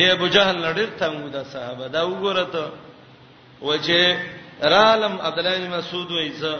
[0.00, 2.64] دی ابو جهل لړ تنګو د صحابه دا وګوره ته
[3.68, 4.18] وجه
[4.72, 6.52] رالم عبد الله بن مسعود وایزه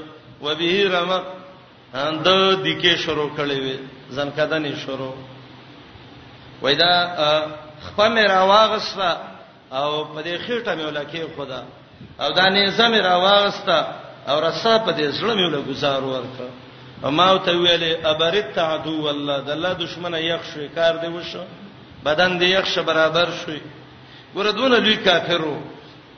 [0.45, 1.25] وبه رمق
[2.03, 2.27] اند
[2.65, 3.77] دکې شروع کړي وي
[4.17, 5.17] ځنکدنې شروع
[6.63, 6.93] وېدا
[7.87, 9.09] خپم راواغسته
[9.79, 11.63] او په دې خېټه مې ولکه خدا
[12.21, 13.77] او دا نظام راواغسته
[14.29, 16.47] او رسا په دې زړه مې ولګو زار ورته
[17.05, 21.45] او ما ته ویلې ابرت تعدو والله د الله دشمنه یخ شو کار دی وشو
[22.05, 23.61] بدن دی یخ شه برابر شي
[24.35, 25.57] ګوردونه لوی کافرو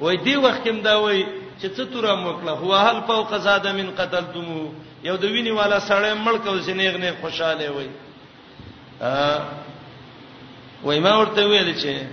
[0.00, 1.26] وای دی وخت هم دا وای
[1.60, 4.70] چې څه تور موکله هو هل فوق زاد من قتلتم
[5.04, 7.88] یو د ویني والا سړی ملک او سنیغ نه خوشاله وای
[10.84, 12.06] وای ما ورته ویل چې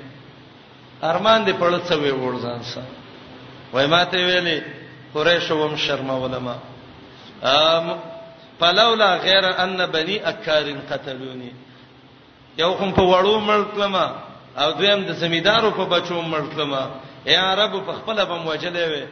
[1.03, 2.83] ارمان دې پړڅ وې ورځان سره
[3.73, 4.63] وای ما ته ویلې
[5.13, 6.55] قریش وم شرما ولما
[7.43, 7.99] ام
[8.59, 11.51] فلولا غیر ان بني اکار قتلونی
[12.61, 14.05] یو کوم په وړو مړکلما
[14.61, 16.83] او دویم د زمیدارو په بچو مړکلما
[17.35, 19.03] یا رب په خپل به موجلې وي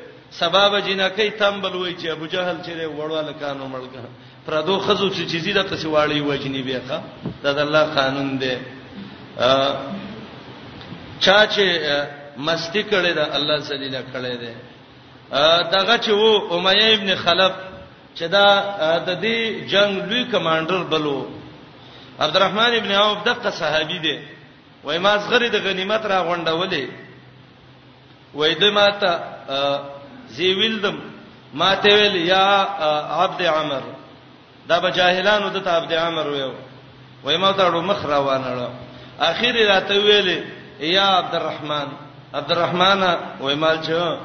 [0.41, 4.03] سبب جنکې تمبل وای چې ابو جهل چې وړواله کانو مړکا
[4.45, 6.97] پردو خزو چې چیزی د تاسو واړی وجنی بیاخه
[7.44, 8.53] دا د الله قانون دی
[11.25, 11.66] چا چې
[12.47, 14.53] مستی کړي دا الله ذلیل کړي دی
[15.75, 17.53] دغه چې وو امیه ابن خلف
[18.17, 18.47] چې دا
[19.08, 19.36] د دې
[19.73, 21.19] جنگ لوی کمانډر بلو
[22.19, 24.17] عبدالرحمن ابن عوف دغه صحابي دی
[24.83, 26.83] وای ما زغری د غنیمت را غونډولې
[28.33, 29.13] وای د ماته
[30.29, 30.97] زی ویلدم
[31.53, 32.45] ما ته ویل یا
[33.23, 33.81] عبد عمر
[34.69, 36.53] دا به جاهلانو د ته عبد عمر ویو
[37.23, 38.69] وای ما ته ډو مخ روانه
[39.19, 40.39] اخیر راته ویلې
[40.83, 41.87] یا عبدالرحمن
[42.33, 42.99] عبدالرحمن
[43.41, 44.19] وای مال چا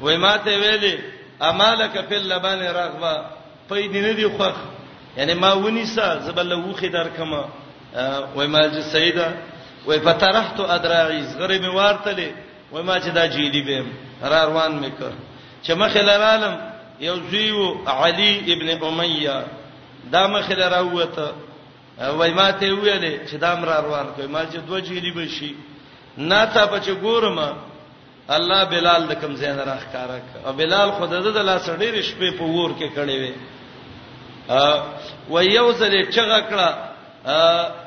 [0.00, 1.02] وای ما ته ویلې
[1.44, 3.12] امالک فی اللبان رغبه
[3.68, 4.56] پې دینه دی خوخ
[5.16, 7.44] یعنی ما ونیسا زبل وخه در کما
[8.34, 9.28] وای ما چې سیدا
[9.86, 12.28] وای فترحت ادراعی زغری می وارتلې
[12.72, 13.86] وای ما چې دا جیدی بیم
[14.22, 15.12] را روان میکر
[15.66, 16.58] چې مخه لرالم
[17.00, 19.36] یو زیو علی ابن امیہ
[20.12, 21.28] دا مخه لراوته
[22.18, 25.54] وای ما ته ویلې چې دا مر روان کوي ما چې دوه جیدی بشي
[26.18, 27.54] نا ته په چې ګورم
[28.28, 32.42] الله بلال د کم زین راخ کارک او بلال خدای د لاس ډیر شپې په
[32.44, 33.32] ور کې کړي وي
[35.30, 36.70] و یوزل چغه کړه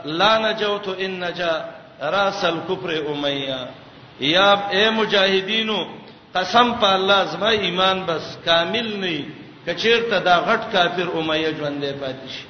[0.06, 1.54] لا نجوت ان نجا
[2.02, 3.62] راس الكفر امیہ
[4.20, 5.78] یا اے مجاهدینو
[6.36, 9.26] قسم په الله زما ایمان بس کامل نه
[9.66, 12.44] کچیر ته دا غټ کافر امیہ ژوندې پاتې شي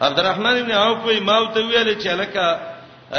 [0.00, 2.58] عبدالرحمن ابن عوف وی ماو ته ویل چې لکه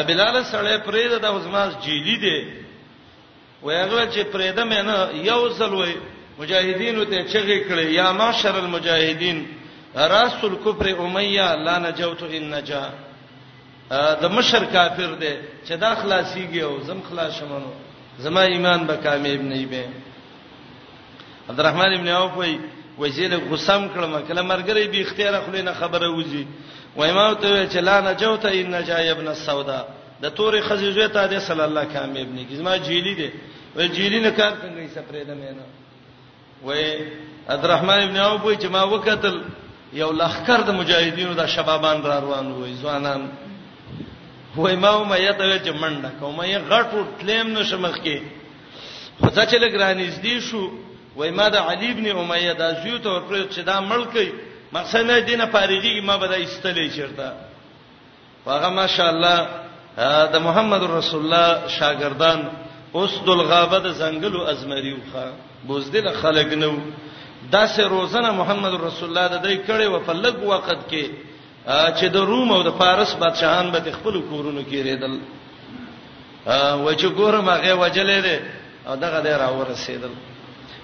[0.07, 2.39] بلال سړې پرې د اوسماس جیلی دی
[3.63, 5.95] وایغه چې پرې د مینه یو ځل وای
[6.39, 9.45] مجاهدین ته چغې کړې یا معاشر المجاهدین
[9.95, 12.87] راس الكفر امیہ لا نجوت ان نجا
[14.21, 15.33] د مشر کافر دی
[15.67, 17.73] چې دا خلاصيږي او زم خلاص شمنو
[18.19, 19.85] زما ایمان به کامیاب نه وي
[21.49, 22.57] عبدالرحمن ابن عوف وی
[22.99, 26.45] وزیل غسم کړم کله مرګري به اختیار خلینو خبره وزي
[26.95, 29.85] و امام ته چې لا نجوت ان نجا ابن السودا
[30.23, 33.29] د تورې خزیزه ته د صلی الله کامیاب نه کی زما جیلی دی
[33.75, 35.65] و جیلی نه کار څنګه یې سپریده مینه
[36.63, 36.99] وې
[37.49, 39.41] عبدالرحمن ابن عوف وای چې ما وکتل
[39.93, 43.21] یو لخر د مجاهدینو د شبابان را روان وای ځوانان
[44.55, 48.19] وای ما و مې ته چې منډه کوم یې غټو تلم نشمخ کې
[49.21, 50.71] خدا چې لګرانیز دی شو
[51.15, 54.17] وای ما د علی ابن امیه د زیو ته ورپرې چې دا ملک
[54.73, 57.31] مقصد نه دینه فارغي ما به د استلې چیرته
[58.45, 59.47] واغه ماشاءالله
[60.33, 62.49] د محمد رسول الله شاګردان
[62.99, 65.25] اوس د الغابه د زنګلو ازمریو ښا
[65.67, 66.73] بوزدل خلق نو
[67.55, 71.05] داسې روزنه محمد رسول الله د دې کړي و په لګ وخت کې
[71.97, 75.13] چې د روم او د فارس بادشاهان به خپل کورونو کې ریدل
[76.85, 78.37] و چې ګورم هغه وجلې ده
[78.87, 80.13] او دغه دې راو رسیدل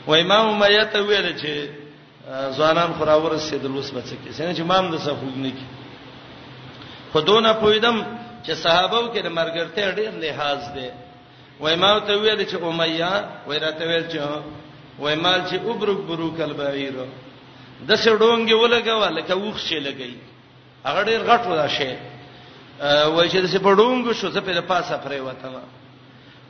[0.08, 1.54] و امام میته ویل چې
[2.58, 5.66] ځوانان خو راو رسیدل اوس بچ کې څنګه چې امام د صفوق نه کې
[7.14, 7.96] خودونه پویدم
[8.46, 10.88] چې صحابهو کې د مرګرته ډېر لحاظ ده
[11.60, 13.12] وای ما ته ویل چې امیہ
[13.48, 14.20] وای راته ویل چې
[15.00, 16.96] وای مال چې ابرک بروک البعیر
[17.88, 20.14] د څه ډونګي ولګوا لکه وښ شي لګي
[20.86, 21.96] هغه ډیر غټ ودا شي
[23.10, 25.50] وای چې د څه په ډونګو شو څه په د پاسه پرې وته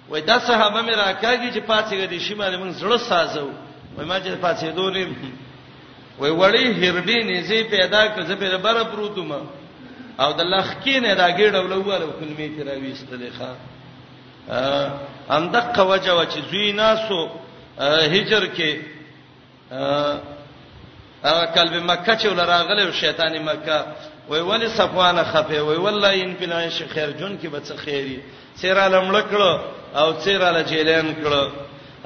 [0.09, 3.49] وای دا صحابه مې راکاږي چې پاتې غدي شي مې موږ زړه سازو
[3.97, 5.05] وای ما چې پاتې دورې
[6.19, 9.31] وای وړي هربي نيزي پیدا کړ زه په بره پروتم
[10.19, 13.51] او د الله خکینه دا ګډ ولواله کلمې تیراوي استلخه
[14.49, 17.29] ام دغه وجه و چې زوی ناسو
[18.13, 18.75] هجر کې
[21.23, 23.85] هغه قلب مکه چې ولراغله او شیطان مکه
[24.29, 28.19] وای ولی صفوان خفه وای والله ان بلا شي خیر جون کې به څه خیری
[28.55, 29.59] سیرا لمړکړه
[29.97, 31.49] او سیرا لجیلین کړه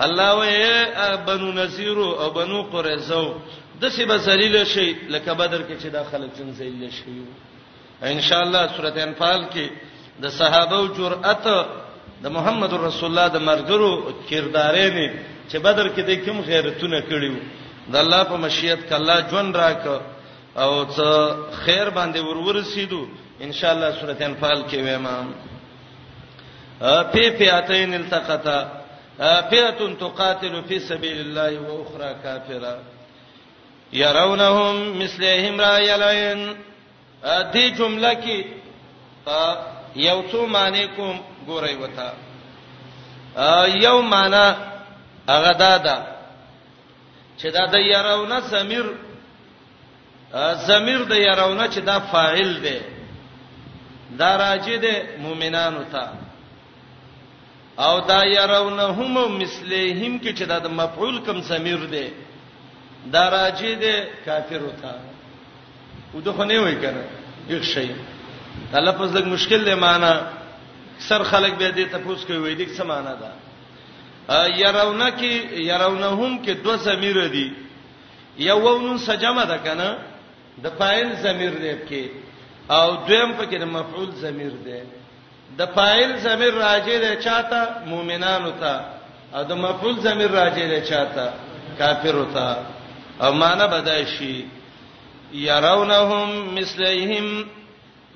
[0.04, 0.86] الله وای
[1.26, 3.34] بنو نذیر او بنو قریزه
[3.82, 7.22] د سی به ذلیل شي لکه بدر کې چې دا خلک جن ذلیل شي
[8.04, 9.70] ان شاء الله سورته انفال کې
[10.22, 11.48] د صحابه او جرأت
[12.22, 13.92] د محمد رسول الله د مرګرو
[14.30, 15.08] کردارې نه
[15.50, 17.36] چې بدر کې د کوم غیرتونه کړیو
[17.92, 19.86] د الله په مشیت کله ژوند راک
[20.62, 21.08] او څه
[21.66, 23.04] خیر باندې ورور رسیدو
[23.46, 25.16] ان شاء الله سورۃ انفال کې وېما
[27.12, 28.60] فی فئتین التقتا
[29.52, 32.76] فئه تقاتل فی سبیل الله واخرى کافرا
[33.94, 36.56] يرونهم مثلهم رای العين
[37.54, 38.38] دې جمله کې
[39.96, 42.08] یو څو معنی کوم ګورای وتا
[43.86, 44.46] یو معنا
[45.34, 45.98] هغه دا ده
[47.40, 48.86] چې دا د يرونه زمير
[50.70, 52.78] زمير د يرونه چې دا فاعل دی
[54.20, 54.88] دا راځي د
[55.26, 56.06] مؤمنانو ته
[57.88, 62.08] او دا يرونه هم مثلهم کې چې دا د مفعول کم زمير دی
[63.14, 64.92] دا راځي د کافرو ته
[66.14, 67.04] ودخه نه وای کنه
[67.50, 67.88] یو شی
[68.72, 70.14] دا لفظ لږ مشکل دی معنی
[71.00, 73.32] سر خلک به دې تفوس کوي وې دې څه معنا ده
[74.64, 75.34] يرونه کې
[75.72, 77.54] يرونهم کې دوه ضمیر دي
[78.38, 79.96] یوونن سجمه ده کنه
[80.64, 82.06] د فاعل ضمیر دې کې
[82.70, 84.82] او دویم پکې د مفعول ضمیر دی
[85.58, 88.74] د فاعل ضمیر راځي د چاته مؤمنانو ته
[89.36, 91.28] او د مفعول ضمیر راځي د چاته
[91.80, 92.58] کافرو ته
[93.22, 94.46] او معنا بدای شي
[95.34, 97.46] يرونهم مثلهم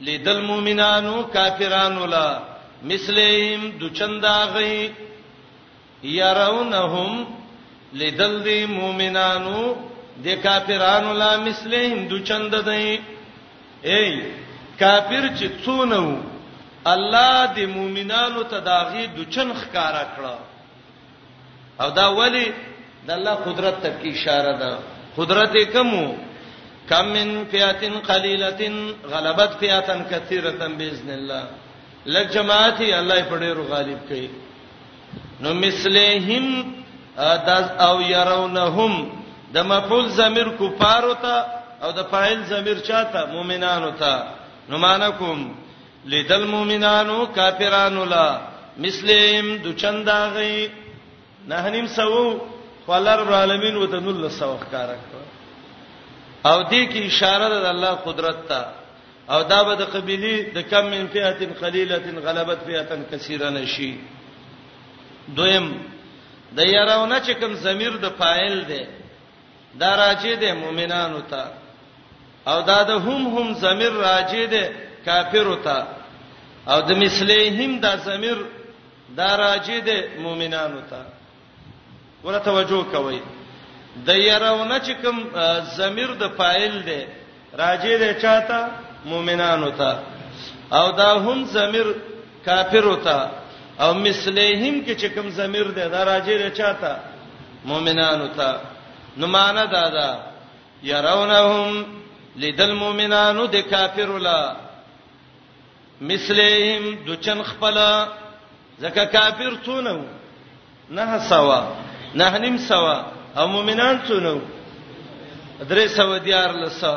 [0.05, 2.39] لدل مؤمنانو کافرانو لا
[2.85, 4.91] مثلهم دچنداغي
[6.03, 7.11] يرونهم
[7.93, 9.75] لدل دی مومنانو
[10.25, 12.99] د کافرانو لا مثلهم دچند دی
[13.91, 14.23] ای
[14.79, 16.03] کافر چې څونو
[16.93, 20.35] الله د مومنانو تداغي دچن خکارا کړه
[21.81, 22.45] او دا ولی
[23.07, 24.71] د الله قدرت ته کی اشاره ده
[25.17, 26.15] قدرت کمو
[26.89, 28.75] کم من فیاتن قلیلتن
[29.13, 31.43] غلبت فیاتن کثیرتن باذن الله
[32.13, 34.27] لک جماعت الله په ډیرو غالب کوي
[35.43, 36.45] نو مثلهم
[37.47, 38.93] داس او يرونهم
[39.53, 41.35] د مفعول ضمیر کفارو ته
[41.83, 44.13] او د فاعل ضمیر چاته مؤمنانو ته
[44.69, 45.37] نو مانکم
[46.13, 48.27] لدل مؤمنانو کافرانو لا
[48.85, 50.69] مثلهم دو چنداغي
[51.49, 52.23] نه نیم سوو
[52.87, 55.05] خلر العالمین وتنل سوخ کارک
[56.49, 58.61] او دې کې اشاره ده د الله قدرت ته
[59.33, 63.89] او دا به د قبيله د کم من فئه قليله غلبت فئه کثیره نشي
[65.37, 65.67] دویم
[66.57, 68.81] د يرونه چې کوم ضمیر د فاعل دی
[69.81, 71.43] دا راځي د مؤمنانو ته
[72.51, 74.55] او دا د هم هم ضمیر راځي د
[75.05, 75.77] کافرو ته
[76.71, 78.37] او د مثلیهم دا ضمیر
[79.19, 79.91] دا راځي د
[80.25, 81.01] مؤمنانو ته
[82.23, 83.19] ورته توجه کوئ
[84.07, 85.17] د يرونه چې کوم
[85.79, 87.01] ضمیر د فاعل دی
[87.61, 88.61] راځي د چاته
[89.11, 89.91] مؤمنانو ته
[90.79, 91.87] او دا هم ضمیر
[92.47, 93.19] کافرو ته
[93.83, 96.93] او مثلهم کې چې کوم ضمیر دی دا راځي رچاته
[97.69, 98.49] مؤمنانو ته
[99.17, 100.09] نو معنا دا دا
[100.83, 101.85] يرونهم
[102.41, 104.55] لدل مؤمنانو د کافرو لا
[106.01, 107.77] مثلهم دچن خپل
[108.83, 109.97] زکه کافر څونو
[110.95, 111.61] نه سوا
[112.15, 112.97] نه نیم سوا
[113.37, 114.35] او مؤمنان څونو
[115.69, 116.91] درې سو دیار لسه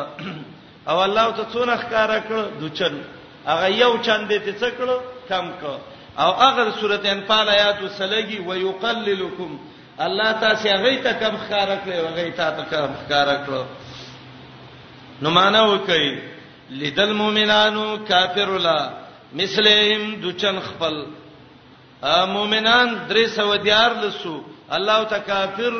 [0.90, 2.94] او الله ته څونه ښکارا کړ دوچن
[3.50, 4.96] هغه یو چند دې څه کړو
[5.30, 5.76] کم کړ
[6.22, 9.50] او هغه سورته انفال آیات وسلګي ويقللکم
[10.06, 13.62] الله تاسو هغه ته کم ښکارا کړو هغه ته کم ښکارا کړو
[15.22, 16.08] نو معنا وکي
[16.80, 18.90] لدل مومنانو کافر لا
[19.40, 20.94] مثلهم دوچن خپل
[22.36, 24.34] مؤمنان درې سو دیار لسو
[24.76, 25.72] الله تعالی کافر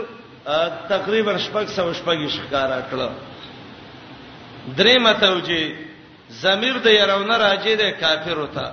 [0.95, 3.09] تقریبا شپږ سو شپږ ښکارا کړو
[4.69, 5.73] درې متوجه
[6.43, 8.69] ضمیر د يرونه راځي د کافر وتا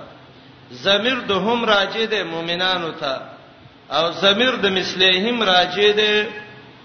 [0.84, 3.14] ضمیر د هم راځي د مؤمنان وتا
[3.96, 6.26] او ضمیر د مثلیهم راځي د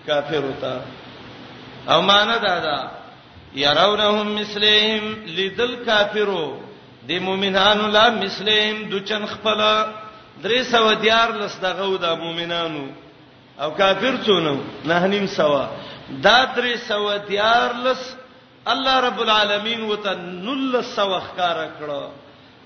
[0.07, 0.75] کافر وتا
[1.93, 2.77] او معنا دا ده
[3.55, 5.05] يرونهم مثلیهم
[5.37, 6.47] لذل کافرو
[7.09, 9.59] د مؤمنانو لا مثلیهم دچن خپل
[10.43, 12.85] درې سو دیار لس دغه د مؤمنانو
[13.61, 14.55] او کافر څونو
[14.89, 15.65] نه نیم سوا
[16.25, 18.15] دا درې سو دیار لس
[18.71, 22.03] الله رب العالمین وته نل سوخ کار کړو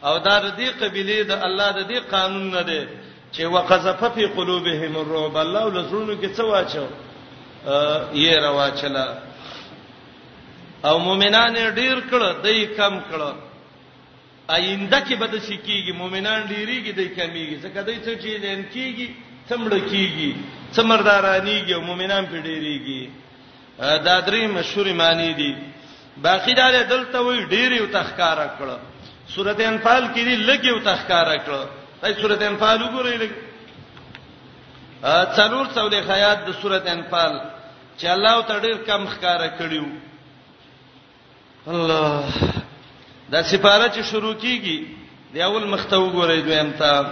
[0.08, 2.84] او دا د دې قبيله د الله د دې قانون نه دی
[3.34, 6.86] چې وقذف فی قلوبهم الرعب الله لزړونو کې څه واچو
[8.24, 9.08] یې رواچلا
[10.88, 13.32] او مؤمنان ډیر کړه دای کم کړه
[14.58, 19.08] آینده کې بد شي کیږي مؤمنان ډیریږي دای کمیږي ځکه دای څه چې دین کیږي
[19.50, 20.30] څمړه کیږي
[20.76, 23.10] څمردارانیږي مؤمنان په ډیریږي
[23.80, 25.54] دا درې مشهور معنی دي
[26.24, 28.70] باقی دا دلته وی ډیر یو تخکارا کړ
[29.36, 31.58] سورته انفال کې دی لګ یو تخکارا کړ
[32.02, 33.32] دای سورته انفال وګورئ لګ
[35.04, 37.34] ا څلور څولې خیات د سورته انفال
[38.00, 39.86] چې الله ته ډیر کم ښکارا کړیو
[41.72, 42.24] الله
[43.32, 44.78] دا سپاره چې شروع کیږي
[45.34, 47.06] دی اول مختو وګورئ دویم ته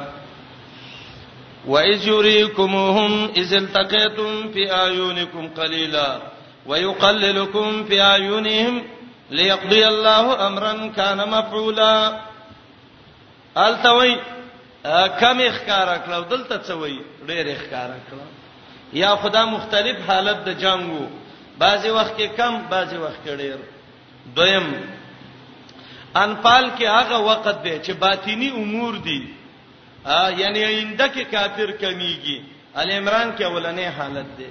[1.65, 6.09] وَإِذْ يُرِيكُمُهُمْ إِذِ الْتَقَيْتُمْ فِي أَعْيُنِكُمْ قَلِيلًا
[6.65, 8.83] ويقللكم في اعينهم
[9.31, 12.19] ليقضي الله امرا كان مفعولا
[13.57, 14.15] التوي
[15.21, 16.95] کم اخکار کړو دلته څوي
[17.27, 18.27] ډېر اخکار کړو
[18.93, 21.05] یا خدا مختلف حالت د جنگو
[21.57, 23.57] بعضی وخت کې کم بعضی وخت کې ډېر
[24.35, 24.67] دویم
[26.23, 29.19] انفال کې هغه وخت دی چې باطینی امور دي
[30.05, 32.41] ا یعنی اینده کې کافر کمیږي
[32.83, 34.49] ال عمران کې اولنې حالت دی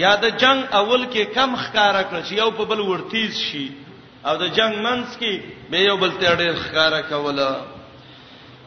[0.00, 3.64] یا د جنگ اول کې کم ښکارا کړ چې یو په بل ورتیز شي
[4.28, 5.32] او د جنگ منځ کې
[5.70, 7.50] به یو بل ته ډېر ښکارا کوله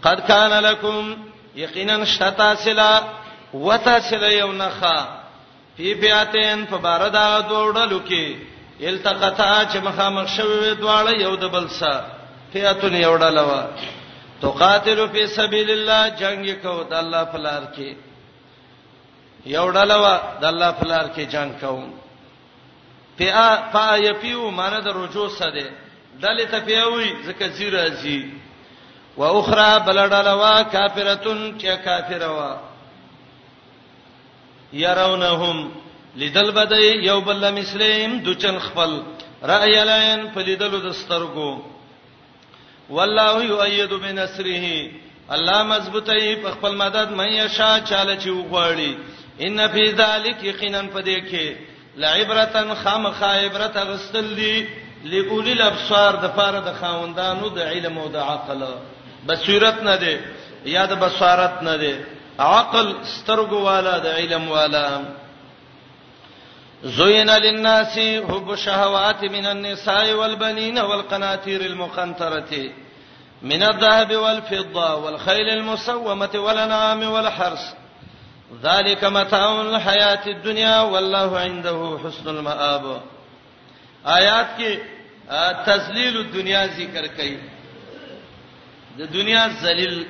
[0.05, 1.13] قد کان لکم
[1.55, 2.91] یقینا شتا سلا
[3.53, 4.97] وتا سلا یو نخا
[5.77, 8.25] فی بیاتین فباردا دوړلو کې
[8.83, 12.05] التقطا چې مخامخ شوی دواړه یو د بل سره
[12.53, 13.61] فیاتن یو ډلوا
[14.41, 18.04] تو قاتلو فی سبیل الله جنگ کو د الله په لار کې
[19.45, 21.85] یو ډلوا د الله فلار کې جنگ کوم
[23.17, 25.67] پیا پا یپیو معنی د رجوع سده
[26.21, 28.19] دلې ته پیوي زکه زیره زی
[29.17, 32.57] و اخرى بلډلوا کافرتون چې کافروا
[34.73, 35.71] يرونهم
[36.15, 38.99] لدل بدای یو بل مسلم دوچن خپل
[39.49, 41.61] رأی لین فلیدلو د سترګو
[42.89, 44.91] والله یؤید بنصره
[45.35, 48.95] الله مضبوطی په خپل مدد مې شا چاله چې وغواړي
[49.47, 51.55] ان فی ذلک یقینا پدې کې
[52.01, 54.55] لعبرتن خام خایبرت غستل دی
[55.11, 58.63] لئولی الابصار د پاره د خاوندانو د علم او د عقل
[59.27, 60.15] بصیرت نه دی
[60.75, 61.93] یا د بصارت نه دی
[62.47, 64.87] عقل سترګو والا د علم والا
[66.83, 72.69] زوینا للناس حب شهوات من النساء والبنين والقناطير المقنطره
[73.41, 77.73] من الذهب والفضه والخيل المسومه والانعام والحرث
[78.53, 82.85] ذالک متاع الحیات الدنیا والله عنده حسن المآب
[84.05, 84.77] آیات کې
[85.65, 87.37] تذلیل الدنیا ذکر کړي
[88.97, 90.03] د دنیا ذلیل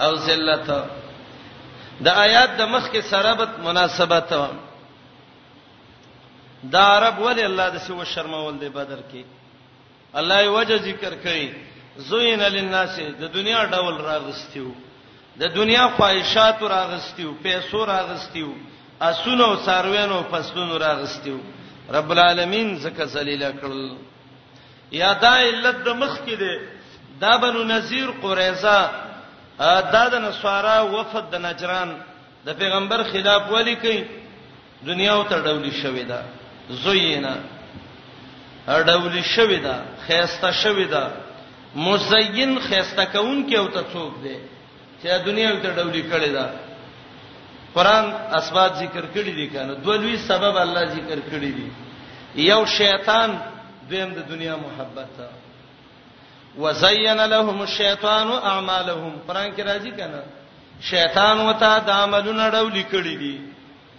[0.00, 0.70] او ذلت
[2.00, 4.34] د آیات د مخ کې سرابت مناسبت
[6.64, 9.24] دا عرب ول الله د سیو شرمول دی بدر کې
[10.14, 11.48] الله یې وجه ذکر کړي
[12.10, 14.72] زوین للناس د دنیا ډول راغستیو
[15.40, 18.50] د دنیا خواهشات راغستیو پیسو راغستیو
[19.10, 21.38] اسونو او ساروینو فصلونو راغستیو
[21.96, 23.94] رب العالمین زکه ذلیل کړل
[25.02, 26.52] یا دا علت د مخ کې ده
[27.20, 28.78] دا بنو نذیر قریظه
[29.94, 31.90] دا د نصارا وفد د نجران
[32.46, 34.02] د پیغمبر خلاف ولی کوي
[34.86, 36.20] دنیا او تر ډولی شوې ده
[36.84, 37.34] زوینا
[38.68, 39.74] اډولی شوې ده
[40.06, 41.04] خيسته شوې ده
[41.86, 44.36] مزین خيسته کون کې او ته څوک ده
[45.02, 46.46] چې دنیا ته ډولې کړې ده
[47.74, 48.04] قران
[48.38, 51.68] اسباب ذکر کړي دي کنه دوه لوی سبب الله ذکر کړي دي
[52.50, 53.30] یو شیطان
[53.88, 55.28] دویم د دنیا محبت ته
[56.62, 60.22] وزین لهم الشیطان اعمالهم قران کې راځي کنه
[60.90, 63.36] شیطان وتا د عملونو ډولې کړي دي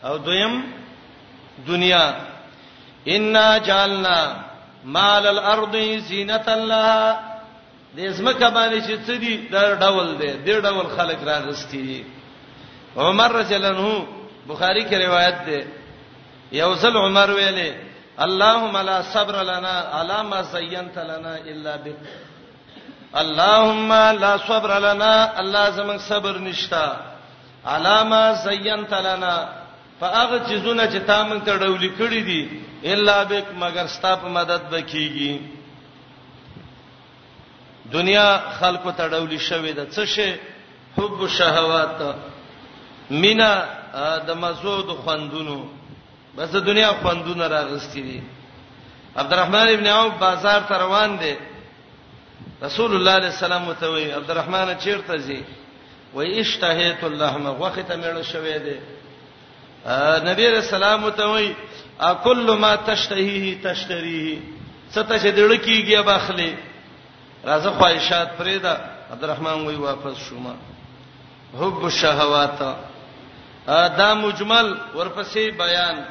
[0.03, 0.53] او دویم
[1.67, 2.05] دنیا
[3.07, 3.33] ان
[3.65, 4.17] جعلنا
[4.83, 5.75] مال الارض
[6.07, 7.28] زینتا لها
[7.95, 12.05] د اسمه باندې چې څه دي دا ډول دی د ډول خلک راغستي
[12.97, 13.89] عمر رجل انه
[14.51, 15.59] بخاری کې روایت ده
[16.61, 17.69] یوزل عمر ویلې
[18.25, 22.01] اللهم لا صبر لنا على ما زينت لنا الا بك
[23.21, 23.93] اللهم
[24.23, 26.87] لا صبر لنا الله زمون صبر نشتا
[27.65, 29.35] علامه زينت لنا
[30.01, 32.61] فاغه چیزونه چې تا مونږ ته ډولې کړې دي
[32.93, 35.33] الا بک مگر ستا په مدد بکیږي
[37.91, 38.27] دنیا
[38.59, 40.29] خلکو ته ډولې شوې ده څه شي
[40.97, 42.01] حب شهوات
[43.09, 43.65] مینا
[44.27, 45.59] د مزود خوندونو
[46.37, 48.21] بس د دنیا خوندونه راغستې دي
[49.15, 51.35] عبدالرحمن ابن عوف بازار ته روان دي
[52.63, 55.39] رسول الله علیه السلام ته وی عبدالرحمن چیرته ځي
[56.13, 58.75] وای اشتهیت اللهم وخت مېړه شوې ده
[60.29, 61.53] نبی رسول الله ته وی
[62.13, 64.39] اکل ما تشتهیه تشتریه
[64.91, 66.51] ستاسو دړکیږي باخلی
[67.45, 68.73] راځه خواهشات پرېدا
[69.11, 70.53] عبدالرحمن وی واپس شوما
[71.59, 72.59] حب الشهوات
[73.97, 76.01] دا مجمل ورپسې بیان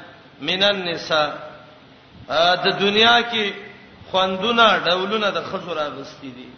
[0.41, 1.31] من النساء
[2.65, 3.53] د دنیا کې
[4.11, 6.49] خوندونه ډولونه د خزو راغستې دي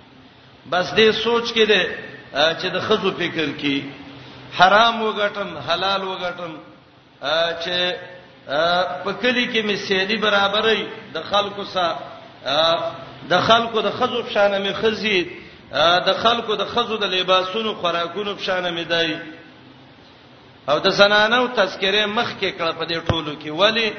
[0.71, 1.89] بس دې سوچ کې ده
[2.33, 3.83] چې د خزو فکر کې
[4.59, 6.53] حرام وګټم حلال وګټم
[7.63, 7.97] چې
[9.05, 11.99] په کلی کې می سیلی برابرې د خلکو سره
[13.29, 15.21] د خلکو د خزو بشانه می خزي
[16.09, 19.17] د خلکو د خزو د لباسونو خوراکونو بشانه می دای
[20.69, 23.93] او د زنانو تذکره مخ کې کړه په دې ټولو کې ولی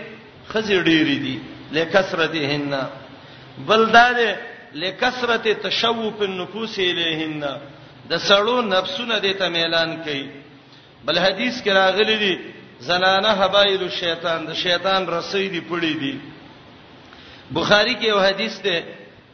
[0.50, 1.40] خزي ډېری دي
[1.72, 2.74] لکثرتهن
[3.68, 4.18] بلدار
[4.74, 7.44] لکثرت تشوف النفوس الیهن
[8.10, 10.26] د سړو نفسونه دې ته اعلان کړي
[11.06, 12.38] بل حدیث کې راغلي دي
[12.80, 16.20] زنانه حبایل الشیطان د شیطان رسۍ دی پړې دی
[17.54, 18.78] بخاری کې یو حدیث ده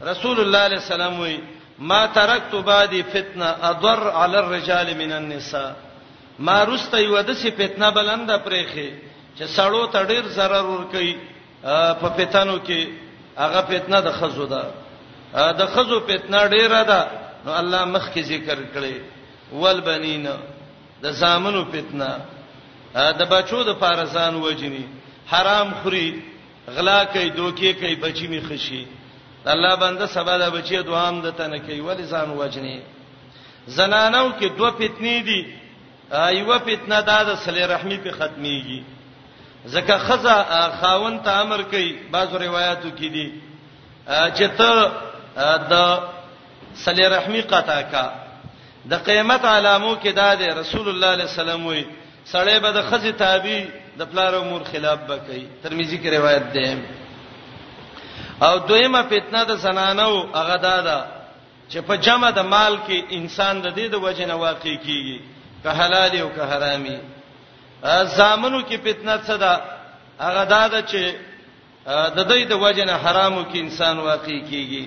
[0.02, 1.40] رسول الله علیه السلام وی
[1.80, 5.72] ما ترکت بعد فتنه اضر علی الرجال من النساء
[6.48, 8.90] ما رسته و د سی فتنه بلنده پرېخي
[9.38, 11.16] چې سړو ته ډیر zarar ور کوي
[12.02, 12.88] په فتنو کې
[13.38, 14.64] هغه فتنه د خزو ده
[15.52, 17.08] د خزو فتنه ډیره ده
[17.46, 18.94] نو الله مخ کې ذکر کړي
[19.54, 20.30] والبنین
[21.04, 22.10] د زامنو فتنه
[22.96, 24.86] د بچو د فارسان وجني
[25.32, 26.22] حرام خوري
[26.68, 28.86] غلا کوي دوکي کوي بچی می خشي
[29.46, 32.78] الله بنده سبا د بچي دوام دته نه کوي ولی ځان وجني
[33.68, 35.54] زنانو کې دوه فتنې دي
[36.12, 38.80] ایوه فتنه دا د صلی رحمی په ختميږي
[39.66, 40.38] زکه خزا
[40.82, 43.42] خاون ته امر کوي بعضو روایتو کې دي
[44.08, 44.92] چې ته
[45.72, 45.74] د
[46.76, 48.12] صلی رحمی قطا کا
[48.90, 51.86] د قیامت علامو کې دا دی رسول الله صلی الله علیه وسلم وي
[52.34, 53.62] سړی به د خزې تابع
[54.00, 56.70] د پلار او مور خلاف وکړي ترمذی کې روایت ده
[58.42, 61.00] او دویمه فتنه د زنانو هغه دادا
[61.72, 65.20] چې په جمع د مال کې انسان د دې د وجه نه واقع کیږي
[65.64, 66.98] که حلال او که حرامي
[68.18, 69.52] زامنو کې فتنه څه ده
[70.20, 71.04] هغه دادا چې
[72.18, 74.86] د دې د وجه نه حرامو کې انسان واقع کیږي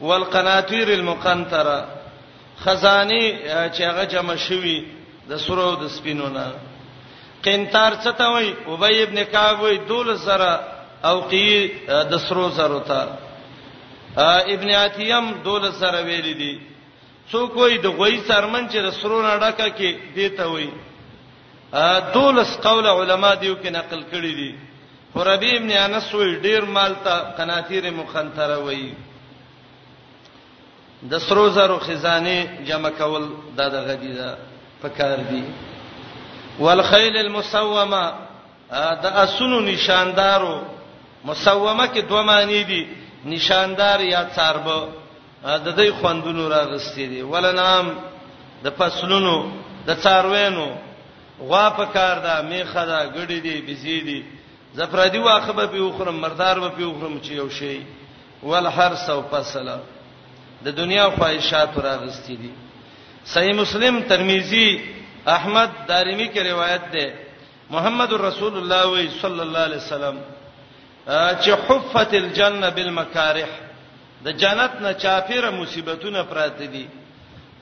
[0.00, 1.78] والقناطیر المقنطره
[2.64, 3.22] خزانه
[3.74, 4.86] چې هغه جمع شوی
[5.30, 6.46] د سرو د سپینو نه
[7.44, 10.69] قنطار څه ته وای ابي ابن کعب وای 12000
[11.04, 11.46] او قی
[12.12, 13.08] د سرو زرو ته
[14.54, 16.52] ابن عتیم دول سره ویل دي
[17.32, 20.68] څوک وي د غوي سرمن چې د سرو نډکه کې دیته وي
[22.14, 24.52] دولس قول علما دیو کې نقل کړی دي
[25.14, 28.92] خرابی ابن انس وی ډیر مال ته قناتیر مخنتره وي
[31.02, 33.24] د سرو زرو خزانه جمع کول
[33.56, 34.34] د دغه دي دا
[34.82, 35.42] پکار دي
[36.58, 38.04] والخيل المسومه
[39.04, 40.54] د اسونو نشاندارو
[41.24, 42.86] مسومه کې دوه معنی دي
[43.24, 44.66] نشاندار یا څارب
[45.64, 47.86] د دوی خوندونو راغستې دي ولنام
[48.64, 49.34] د فصلونو
[49.86, 50.66] د څاروینو
[51.40, 54.24] غوا په کار ده میخه ده ګړې دي بيزي دي
[54.74, 57.82] زفرادي واخه به پیوخرم مردار به پیوخرم چې یو شی
[58.42, 59.68] ول هر سو فصل
[60.64, 62.50] د دنیا خواهشات راغستې دي
[63.34, 64.68] صحیح مسلم ترمذی
[65.26, 67.14] احمد دارمی کې روایت ده
[67.70, 70.16] محمد رسول الله صلی الله علیه وسلم
[71.42, 73.50] چې حفت الجنه بالمکارح
[74.24, 76.86] د جنت نه چاپیره مصیبتونه پراته دي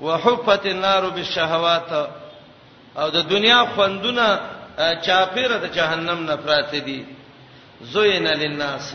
[0.06, 1.90] وحفت النار بالشهوات
[3.00, 4.28] او د دنیا خوندونه
[5.06, 6.98] چاپیره د جهنم نه پراته دي
[7.92, 8.88] زوین للناس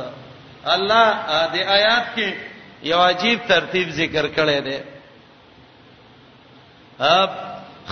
[0.74, 1.06] الله
[1.54, 2.30] د آیات کې
[2.84, 4.78] یو عجیب ترتیب ذکر کړی دی
[7.00, 7.30] اب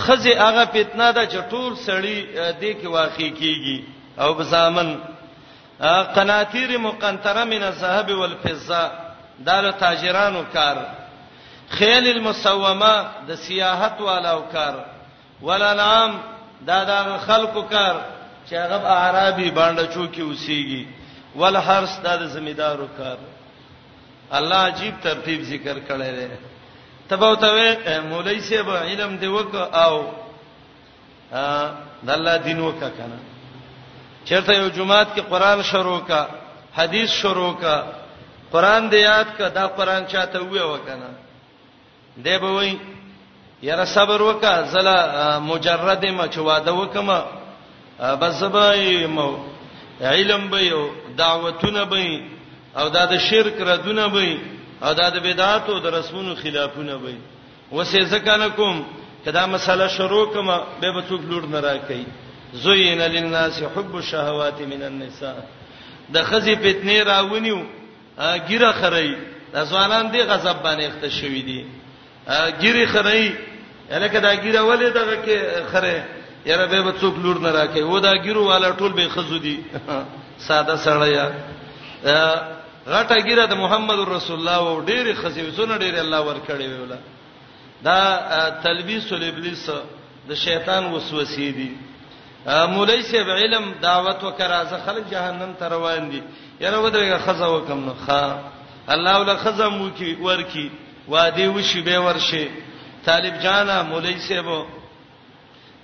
[0.04, 2.18] خزه هغه فتنه ده چې ټول سړی
[2.62, 3.78] د کې واقع کیږي
[4.24, 4.90] او بزامن
[5.90, 8.92] قناطیر مقنطره من الذهب والفضه
[9.46, 10.78] دا له تاجرانو کار
[11.78, 12.96] خیل المسومه
[13.28, 14.74] د سیاحت والو کار
[15.42, 16.12] ولنام
[16.68, 17.96] دا دا خلکو کار
[18.50, 20.86] چې هغه عربي باندې چوکي وسیږي
[21.36, 23.18] ولحرس دا د زمیدارو کار
[24.32, 26.28] الله عجیب ترتیب ذکر کړی دی
[27.10, 30.12] تبو ته مولای صاحب علم دی وک او
[32.06, 33.31] د الله دین وک کنه
[34.26, 36.22] چیرته یو جمعات کې قران شروع کا
[36.78, 37.76] حدیث شروع کا
[38.52, 41.10] قران دې یاد کا دا قران چاته وې وکنه
[42.26, 42.74] دې به وې
[43.68, 44.98] یاره صبر وکا زلا
[45.52, 47.20] مجرد ما چواده وکما
[48.22, 49.30] بس زبای مو
[50.02, 52.20] علم به یو دعوتونه به
[52.78, 54.38] او دا د شرک ردونه به
[54.84, 57.16] او دا د بدعات او د رسمونو خلافونه به
[57.76, 58.84] وسه زکه نکم
[59.26, 62.21] کدا مسله شروع کما به به څوک لور نه راکې
[62.54, 65.36] زوین للناس حب الشهوات من النساء
[66.14, 67.64] د خزي فتنه راونیو
[68.48, 69.16] ګیره خړی
[69.54, 71.66] د ځوانان دی غضب باندې اخته شوې دي
[72.62, 73.32] ګیره خړی
[73.92, 75.38] الکه دا ګیره ولې دغه کې
[75.72, 76.04] خره
[76.46, 79.60] یاره به به څوک لور نه راکې و دا ګیرو والا ټول به خزو دي
[80.48, 81.26] ساده سړیا
[82.88, 86.98] غټه ګیره د محمد رسول الله او ډېری خزي زونه ډېری الله ورکړي ویولا
[87.84, 89.70] دا تلبیس الابلیس
[90.30, 91.70] د شیطان وسوسې دي
[92.48, 96.24] مولای سی علم دعوت وکړه زه خلک جهنم ته روان دي
[96.60, 98.36] یره ودرېګه خزا وکم نو ښا
[98.90, 100.72] الله ول خزا مو کی ورکی
[101.08, 102.50] وادي وشي به ورشي
[103.06, 104.66] طالب جانا مولای سی بو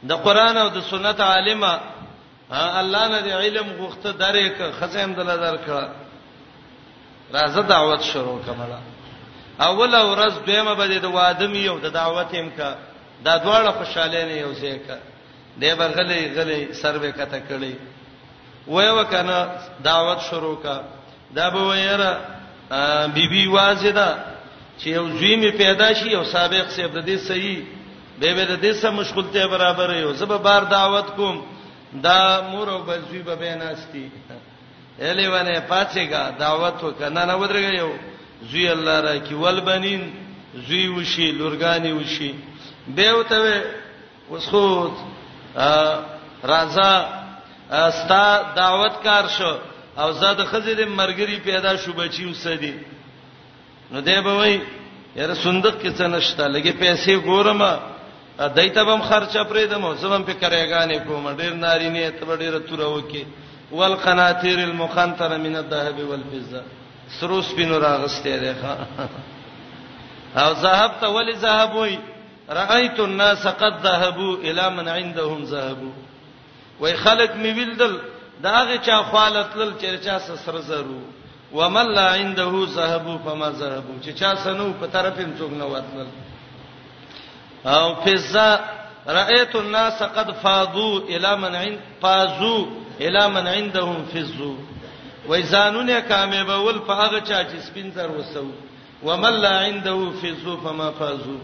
[0.08, 1.80] د قران او د سنت عالمه
[2.80, 5.88] الله نه د علم غوخته درې ک خزم دل درکړه
[7.34, 8.80] راځه دعوت شروع کمله
[9.60, 12.76] اول ورځ دیمه بده د وادم یو د دعوت هم ک
[13.24, 14.90] دا دواړه خوشاله نه یو ځای ک
[15.62, 17.74] دی به غلې غلې سروې کته کړي
[18.68, 19.48] وای وکنه
[19.84, 20.82] دعوت شروع کا
[21.36, 22.12] دا به ويره
[23.14, 24.16] بیبي وازده
[24.80, 27.60] چې یو ځوی می پیدا شي او سابق سي د دې صحیح
[28.20, 31.44] به به د دې سره مشغولته برابر یو زب بار دعوت کوم
[32.04, 34.12] دا مور او بزوی به بیناستی
[35.00, 37.90] الی ونه پاتېګه دعوت وکنه نه ودرګ یو
[38.52, 40.14] زوی الله را کی ول بنین
[40.68, 42.34] زوی وشي لورګانی وشي
[42.96, 43.64] به وته
[44.32, 44.98] وسخوت
[46.52, 46.92] راځه
[48.00, 48.28] ستا
[48.60, 49.54] دعوت کار شو
[50.02, 52.74] او زاد خزې د مرګري پیدا شو بچي وسدي
[53.92, 54.62] نو دی به وای
[55.16, 57.62] یاره صندوق کې څه نشته لګي پیسې ګورم
[58.56, 62.60] دایته بم خرچه پرې دم او زمم په کرایګانې کوم ډیر ناری نه ته ډیر
[62.60, 63.26] تور وکي
[63.72, 66.62] والقناطير المقنطره من الذهب والفضه
[67.20, 68.76] سروس پینو راغسته ده ښا
[70.44, 71.98] او ذهب ته ولی ذهب وای
[72.50, 75.92] رايت الناس قد ذهبوا الى من عندهم ذهبوا
[76.80, 77.98] وای خلق می ویلدل
[78.44, 81.00] داغه چا خالتل چرچا سره زرو
[81.54, 86.08] ومن لا عنده ذهبوا فما ذهبوا چې چا سنو په طرفم څوک نه واتل
[87.66, 88.60] او فزا
[89.08, 92.66] رايت الناس قد فاضوا الى من عند فازوا
[93.00, 94.56] الى من عندهم فزوا
[95.28, 98.48] ويزانونه کامه بول په هغه چا چې سپین زر وسو
[99.04, 101.40] ومن لا عنده فزوا فما فازوا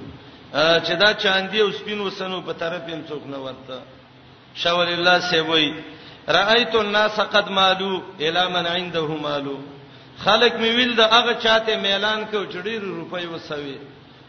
[0.53, 3.77] چې دا چاندي او سپین وسنو په طرف هم څوک نه ورته
[4.55, 5.71] شاول الله سیوی
[6.35, 9.55] رایت الناس قد مالو الا من عنده مالو
[10.25, 13.77] خلق می ویل دا هغه چاته اعلان کو چډیر روپۍ وسوي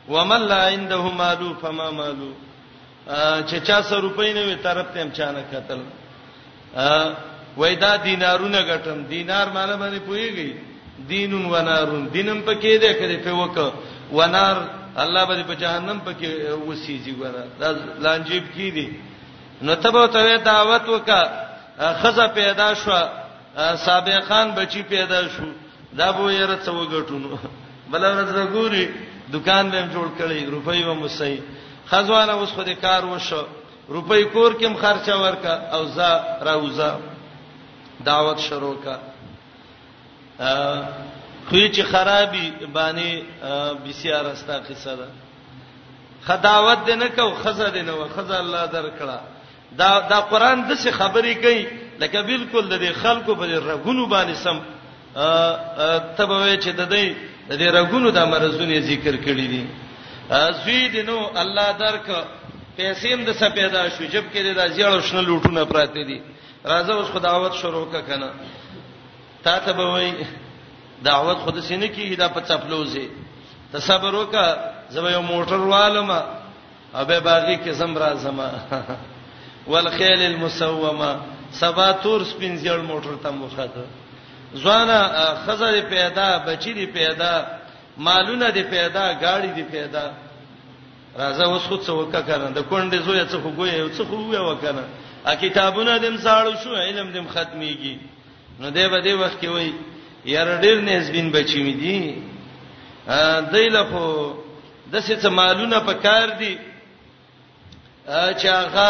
[0.09, 2.33] ومن لا عنده مالو فما مالو
[3.49, 5.81] چې چا سره روپۍ نه وي طرف ته هم چانه قتل
[7.59, 10.53] وېدا دینارونه غټم دینار مال باندې پويږي
[11.09, 13.73] دینون ونارون دینم پکې ده کړې په وک
[14.13, 14.57] ونار
[14.97, 16.31] الله به په جهنم پکې
[16.69, 19.01] وسیږي ګره دا لانجیب کی دي
[19.63, 21.23] نو تبو ته دعوت وکا
[22.01, 22.91] خزه پیدا شو
[23.85, 25.45] سابقان بچی پیدا شو
[25.99, 27.39] دا به یره څو غټونو
[27.91, 28.89] بل ورځ ګوري
[29.33, 31.41] دکان به جوړ کړي روپۍ و مسې
[31.91, 33.43] خزوانه اوس خو دې کار وشو
[33.91, 36.11] روپۍ کور کېم خرچه ورکا او زا
[36.45, 36.99] راوزا
[38.05, 38.97] دعوت شروع کا
[41.49, 43.23] خو چې خرابي باندې
[43.87, 45.07] بسیار استا قصه ده
[46.27, 49.19] خداوت دې نه کو خزه دې نه و خزه الله درکړه
[49.79, 51.65] دا دا قران د څه خبرې کوي
[52.01, 54.61] لکه بالکل د خلکو په رغونو باندې سم
[56.19, 57.15] تبوي چې د دې
[57.63, 59.67] د رغونو د مرزونه ذکر کړی دي
[60.65, 62.07] زید نو الله درک
[62.77, 66.21] پیسې هم د څه پیدا شو جب کې د ځړو شنه لوټونه پراته دي
[66.65, 68.31] راځه اوس خداوت شروع وکړه کنه
[69.45, 70.13] تا ته به وای
[71.05, 73.07] دعوت خود سینې کې دا په چپلوزي
[73.73, 74.47] ته صبر وکا
[74.97, 76.11] زما یو موټر والم
[76.95, 78.49] او به باغی کې زم را زما
[79.73, 81.11] والخيل المسومه
[81.61, 83.85] سبا تور سپینځل موټر ته مخاطه
[84.55, 85.01] ځوانه
[85.47, 87.33] خزر پیدا بچی دی پیدا
[88.09, 90.05] مالونه دی پیدا گاڑی دی پیدا
[91.17, 94.37] راځه اوس خو څه وکا کنه د کونډې زوی څه خو ګوي څه خو وې
[94.49, 94.85] وکنه
[95.27, 97.97] ا کتابونه دم ساړو شو علم دم ختميږي
[98.61, 99.73] نو دی به دی وخت کې وای
[100.25, 101.99] یار ډیر نسبین بچی می دي
[103.07, 104.05] ا دایله خو
[104.93, 106.57] د څه مالونه په کار دي
[108.41, 108.89] چې هغه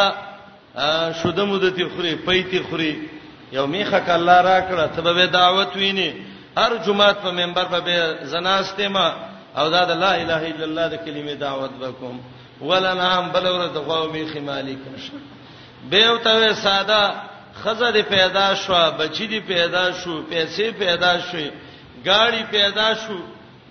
[1.21, 2.93] شوده مدته خوري پېتی خوري
[3.53, 6.11] یو میخه کله را کړه ته به دعوت ویني
[6.59, 9.07] هر جمعه په منبر په زناسته ما
[9.57, 12.21] او دا د لا اله الا الله د کلمې دعوت وکوم
[12.61, 15.13] ولا نام بل ورته قومي خمالک نشه
[15.91, 17.15] به او ته ساده
[17.65, 21.49] خزه دی پیدا شو بچی دی پیدا شو پیسې پیدا شوې
[22.11, 23.19] گاڑی پیدا شو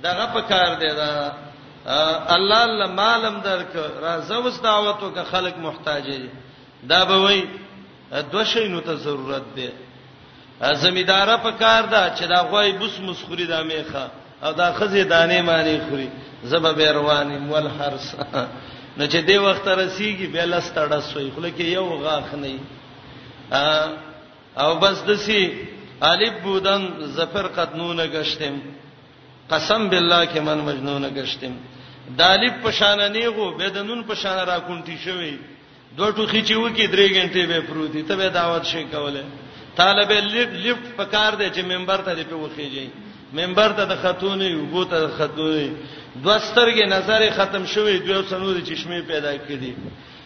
[0.06, 1.10] دغه په کار دی دا
[2.36, 3.74] الله الله مالم درک
[4.06, 6.30] راځو دعوتو که خلک محتاج دي
[6.90, 7.44] دا به وای
[8.32, 9.70] دو شی نو ته ضرورت دی
[10.74, 14.06] زمیدار په کار دا چې دا غوي بوس مسخوري دا میخه
[14.44, 16.10] او دا خزه دانه معنی خوري
[16.44, 18.16] زبب رواني مول حرس
[18.98, 22.60] نو چې دی وخت رسیږي به لاس تړه سوې خله کې یو غاخ نه
[23.52, 25.52] او بس دسی
[26.02, 28.56] الف بودن ظفر قطنونه گشتم
[29.52, 31.54] قسم بالله کې من مجنونه گشتم
[32.18, 35.38] دالب پشانانی غو بدنون پشان را کونټی شوی
[35.98, 39.24] دوه ټوخي چې وکی درې غنټې به پروتي ته به دعوت شي کوله
[39.78, 40.12] طالب
[40.66, 42.88] لفت پکار دی چې منبر ته دی په وخیږي
[43.34, 45.68] منبر ته د خاتونې وګو ته د خاتونې
[46.24, 49.72] دوسترګې نظر ختم شوی دوه سنور چشمه پیدا کړي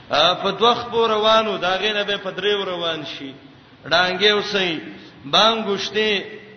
[0.09, 3.29] په دوخ پور روانو دا غینه به په درې روان شي
[3.91, 4.69] ډانګې اوسې
[5.33, 6.07] بانګوشته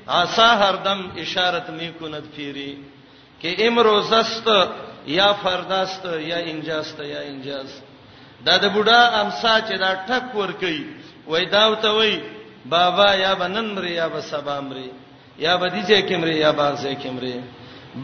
[0.06, 2.78] آسا هردم اشارت میکوند پیری
[3.42, 4.48] کې امروز است
[5.06, 7.80] یا فرداست یا انجاست یا انجاست
[8.46, 10.84] دا د بوډا امسا چې دا ټک ور کوي
[11.26, 12.14] وای دا وته وای
[12.68, 14.90] بابا یا بنن مری یا بسبا مری
[15.38, 17.40] یا بدیجه کمری یا بازه کمری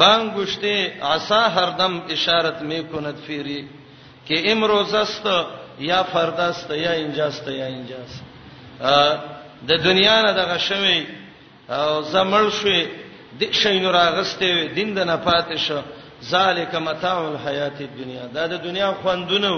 [0.01, 3.63] بانګوشته آسا هردم اشارت میکوند پیری
[4.29, 5.27] کې امروز است
[5.79, 8.21] یا فرد است یا انجاست یا انجاست
[9.69, 11.07] د دنیا نه دغه شوی
[11.71, 12.87] او زمړ شوی
[13.41, 15.81] د شین راغسته دین د نه پاتې شو
[16.31, 19.51] ذالک متاع الحیات الدنیا دا د دنیا خوندونه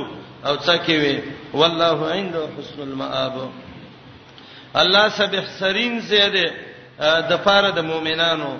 [0.46, 1.22] او څکه وی
[1.54, 3.34] والله عند حسن المآب
[4.74, 6.44] الله سبح سرین زیاده
[7.30, 8.52] د پاره د مؤمنانو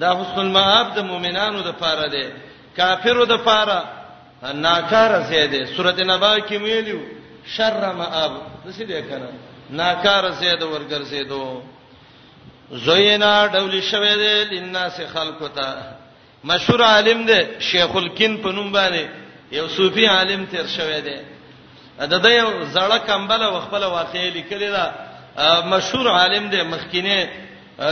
[0.00, 2.32] دا حسن المآب د مؤمنانو د پاره ده
[2.76, 3.80] کافرو د پاره
[4.52, 6.98] ناکار څه ده سورته نبا کې ویلو
[7.56, 8.32] شر مآب
[8.76, 9.28] څه دې کنه
[9.70, 11.62] ناکار څه ده ورګرځې دو
[12.86, 15.76] زوینا ډول شوه دې لناس خلقو ته
[16.44, 19.08] مشهور عالم دې شیخ الکین په نوم باندې
[19.52, 21.20] یو صوفي عالم تیر شوه دې
[22.06, 24.92] د دې زړه کمبل وخپل واقعې لیکلې ده
[25.66, 27.28] مشهور عالم دې مخکینه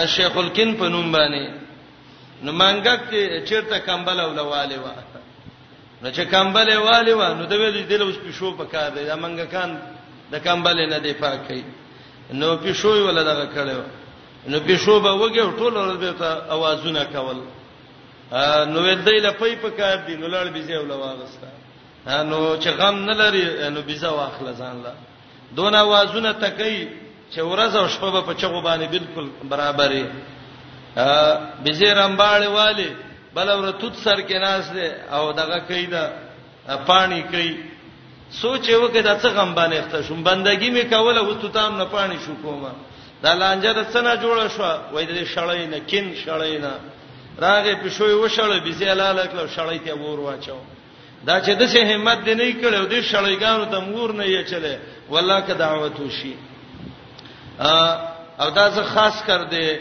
[0.07, 1.65] شیخ الکین په نوم باندې
[2.43, 3.03] نو مانګک
[3.49, 4.87] چیرته کمبل ولواله و
[6.05, 9.45] نو چې کمبلې والي و نو د ویل دل اوس پښو پکار دی دا منګه
[9.53, 9.71] کان
[10.33, 11.63] د کمبلې نه دی پاکي
[12.41, 13.81] نو پښو ولا دغه کړو
[14.53, 17.39] نو پښو به وګه ټول ورځ به ته आवाजونه کول
[18.73, 21.49] نو ودې لپې پکار دی نو لړ بيځه ولا واغستا
[22.33, 24.93] نو چې غم نه لري نو بيځه واخل ځان لا
[25.61, 26.77] دون आवाजونه تکي
[27.31, 30.05] چې ورځ او شپه په چغو باندې بالکل برابرې
[31.65, 32.91] بيځه رمباړې والي
[33.35, 36.03] بل ورتوت سر کې ناس دي او دغه کیدا
[36.87, 37.51] پانی کوي
[38.41, 41.79] سوچ یو کې د څه غم باندې افته شم بندګی می کوله و تو تام
[41.79, 42.71] نه پانی شو کومه
[43.23, 46.75] دا لانجه څنګه جوړه شو وای د شړې نه کین شړې نه
[47.45, 50.57] راغې پښوی و شړې بيزي لاله کله شړې ته ور واچو
[51.27, 54.79] دا چې د څه همت دې نه کړو د شړېګانو ته مور نه یې چلے
[55.09, 56.33] والله که دعوت وشي
[58.41, 59.77] او دا زه خاص کړ دې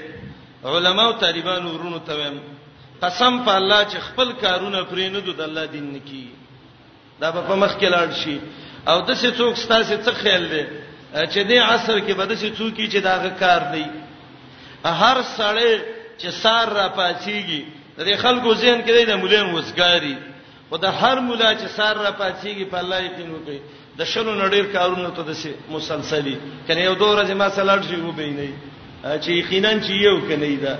[0.73, 2.31] علماو طالبانو ورونو ته
[3.03, 6.27] قسم په الله چې خپل کارونه پرې نه دود الله دین نکي
[7.21, 8.37] دا په مخ کې لاړ شي
[8.91, 10.63] او د څه څوک ستاسو څه خیال دی
[11.13, 13.85] چې دې عصر کې بده څه څوک چې دا کار دی
[15.01, 15.73] هر سړی
[16.21, 17.61] چې سار را پاتېږي
[18.09, 20.15] د خلکو ذهن کې د مولین وسګاری
[20.71, 23.59] او د هر مولا چې سار را پاتېږي په الله یقین وکړي
[23.97, 25.35] د شلو نړیر کارونه ته د
[25.75, 26.35] مسلسلي
[26.67, 28.49] کنه یو دوه ورځې ما سلاړ شي وبې نه
[29.23, 30.75] چې یقینا چې یو کنه دا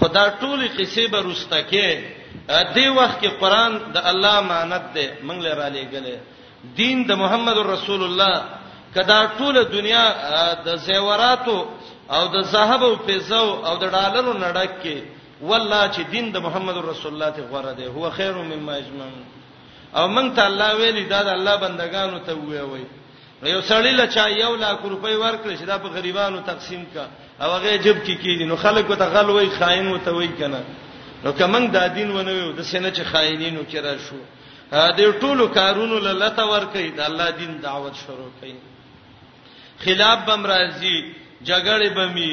[0.00, 1.88] خدا ټولي قصې به رستکه
[2.74, 6.16] دې وخت کې قران د الله امانت دی موږ لرا لېګلې
[6.76, 8.34] دین د محمد رسول الله
[8.96, 10.04] کدا ټوله دنیا
[10.66, 11.58] د زیوراتو
[12.14, 14.98] او د زهب او پیزو او د ډالرو نډک کې
[15.48, 19.24] والله چې دین د محمد رسول الله ته غوړه دی هو خیر مما اجمعون
[19.98, 22.84] او موږ ته الله ویلي دا د الله بندگانو ته وی وی
[23.54, 27.06] یو سړی لچا یو لاک روپۍ ورکړي چې دا په غریبانو تقسیم کا
[27.42, 30.60] او هغه جب کې کیږي نو خلک وته غل وای خائن وته وای کنه
[31.24, 34.20] نو کمن دا دین ونه وي د سینې چې خائنینو کې را شو
[34.98, 38.54] د ټولو کارونو لته ور کوي د الله دین دعوت شروع کوي
[39.84, 40.96] خلاف بم راځي
[41.44, 42.32] جګړه بمي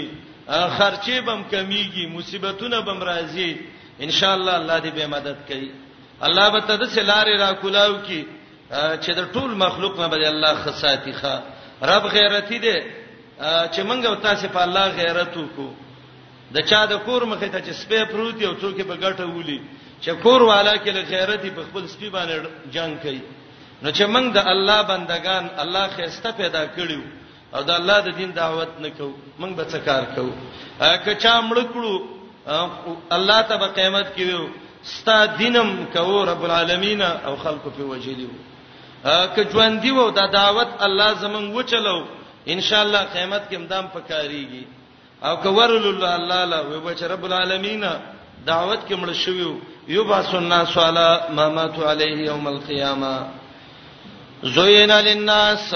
[0.77, 3.51] خرچه بم کمیږي مصیبتونه بم راځي
[4.05, 5.71] ان شاء الله الله دې به مدد کوي
[6.21, 8.25] الله به تد سلاره را کولاو کی
[8.73, 11.35] چې د ټول مخلوق نه به الله خصاتیخه
[11.89, 12.83] رب غیرتی دې
[13.39, 15.69] چې مونږ او تاسو په الله غیرت وکړو
[16.51, 19.61] د چا د کور مخه ته چې سپې پروت یو څوک به ګټه ولي
[20.01, 23.21] چې کور والا کې له غیرت په خپل سپې باندې جنگ کوي
[23.81, 27.01] نو چې مونږ د الله بندگان الله خسته پیدا کړیو
[27.55, 30.31] او د الله د دین دعوت نکو مونږ به څه کار کوو
[31.05, 31.93] کچا مړکړو
[33.17, 34.47] الله ته به قیامت کې ویو
[34.83, 38.31] ستا دینم کو رب العالمین او خلقو په وجلیو
[39.35, 43.87] که ژوند دی وو دا دعوت الله زمون وچلو ان شاء الله قیامت کې امدام
[43.87, 44.67] پکاريږي
[45.23, 47.85] او کور الله الله لا وي چې رب العالمین
[48.45, 49.55] دعوت کې مړ شویو
[49.87, 53.19] یو با سننا سوالا مامات علیه یوم القیامه
[54.43, 55.75] زوینا للناس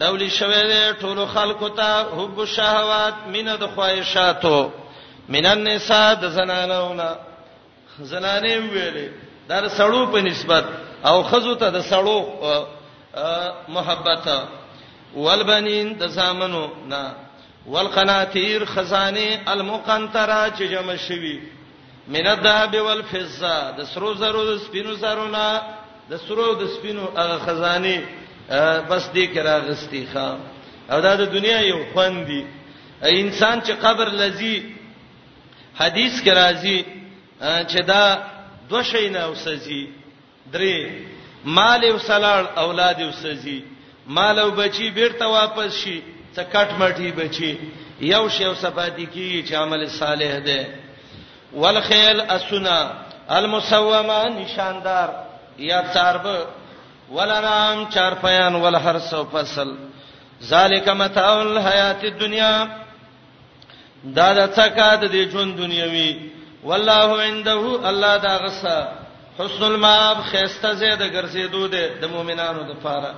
[0.00, 4.70] دولی شوه دې ټول خلکو ته حب الشهوات من د خواهشاتو
[5.28, 7.08] من النساء د زنانونه
[8.02, 9.08] زنانې ویلې
[9.48, 10.64] در سړو په نسبت
[11.04, 12.24] او خزو ته د سړو
[13.68, 14.28] محبت
[15.14, 17.12] والبنین د زامنو نه
[17.66, 21.40] والقناطیر خزانه المقنطره چې جمع شوي
[22.08, 25.60] من الذهب والفضه د سرو زرو د سپینو زرو نه
[26.10, 27.96] د سرو د سپینو هغه خزانه
[28.88, 30.38] بس دې کرا غستی خام
[30.90, 32.44] او دا د دنیا یو خوندي
[33.02, 34.74] انسان چې قبر لذي
[35.80, 36.84] حدیث کې راځي
[37.70, 38.22] چې دا
[38.70, 39.88] دوه شي نه وسزي
[40.52, 40.90] درې
[41.44, 43.60] مال او سلال اولاد وسزي
[44.08, 46.02] مالو بچی بیرته واپس شي
[46.34, 47.52] ته کټ مټي بچی
[48.00, 50.66] یو شی او صفاتی کی چې عمل صالح ده
[51.52, 52.78] والخيل اسنا
[53.28, 55.08] المسومه نشاندار
[55.58, 56.26] یا چارب
[57.10, 59.74] ولرام چارپیان ولهر سو فصل
[60.48, 62.52] ذالک متاع الحیات الدنیا
[64.04, 66.20] دا د څکاد د ژوند دنیوي
[66.64, 68.78] والله عنده الله دا غصه
[69.38, 73.14] حسن المآب خيسته زید ګرځېدو ده د مؤمنانو د فاره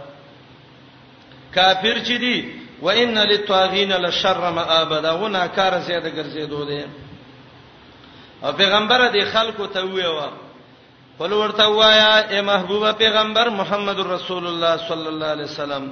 [1.55, 6.85] کافر چې دي و ان للطاغین لشر مآبدا ونا کار زیاده ګرځېدو دي
[8.43, 10.29] او پیغمبر دې خلکو ته ویوا
[11.19, 15.91] قل ورته وایا اے محبوب پیغمبر محمد رسول الله صلی الله علیه وسلم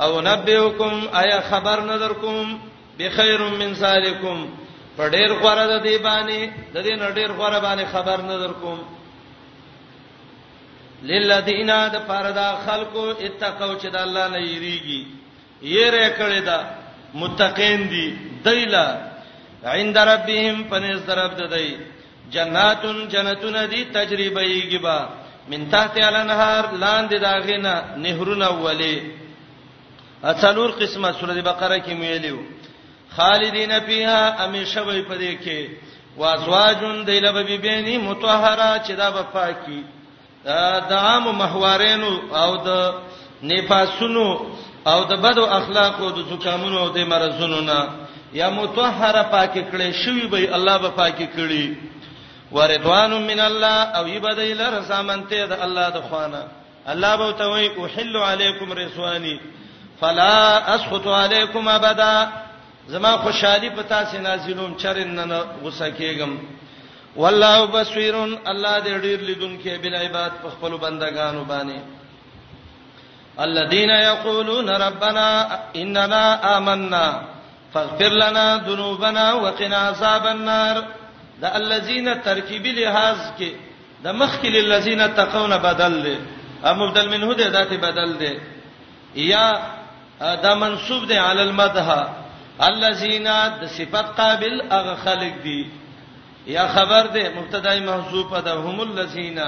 [0.00, 2.56] او نبئکم آیا خبر نظر کوم
[2.98, 4.46] بخیر من سالکم
[4.98, 8.78] پډیر غره د دی باندې د دې نډیر غره باندې خبر نظر کوم
[11.08, 15.00] للذین د پردا خلقو اتقوا چې د الله نه یریږي
[15.62, 16.58] یې کړی دا
[17.14, 18.06] متقین دي
[18.44, 18.86] دایلا
[19.72, 21.74] عند ربهم پنس درب ددای
[22.34, 25.08] جناتون جنتون دي تجربه یږي با
[25.50, 28.94] من تحت الانهار لاندې داغینا نهرونه ولې
[30.24, 32.38] اڅلور قسمه سوره بقره کې ویلو
[33.16, 35.58] خالدین فیها امیشه وي پدې کې
[36.18, 39.82] وازواجون دیلبه بیبینی متطهره چې دا به پاکي
[40.90, 42.68] د عام محورینو او د
[43.42, 44.26] نفاسونو
[44.90, 47.80] او د بدو اخلاقو د زکامونو او د مرزونو نه
[48.40, 51.64] یا متطهره پاکه کړي شوی به الله به پاکه کړي
[52.56, 56.42] ورضوان من الله او یبدیل رسامنته د الله د خوانه
[56.92, 59.36] الله به ته وی احل علیکم رسوانی
[60.00, 62.14] فلا اسخط علیکم ابدا
[62.88, 66.30] زما خوشحالي پتا سي نازلوم چرن نه غوسه کېږم
[67.16, 68.14] والله بصیر
[68.46, 71.78] الله دې ډیر لیدونکي بل عباد په خپل بندگانو باندې
[73.38, 75.26] الذين يقولون ربنا
[75.76, 77.22] اننا آمنا
[77.74, 80.82] فاغفر لنا ذنوبنا وقنا عذاب النار
[81.40, 83.52] دا الذين ترکیبی لحاظ کې
[84.04, 86.18] د مخکې للذین تقون بدل دي
[86.64, 88.38] ا مبدل منه ده ذات بدل دي
[89.14, 89.52] یا
[90.42, 92.06] دا منصوب ده علی المدح
[92.62, 93.24] الذين
[93.60, 95.79] د صفات قابل اغه خلق دي
[96.46, 99.40] یا خبر ده مبتدای محذوفه ده هم الذین